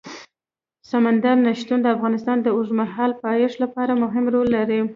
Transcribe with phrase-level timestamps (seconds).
[0.89, 4.79] سمندر نه شتون د افغانستان د اوږدمهاله پایښت لپاره مهم رول لري.